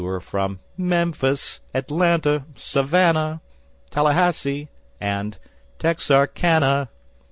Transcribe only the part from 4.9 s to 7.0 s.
and Texarkana.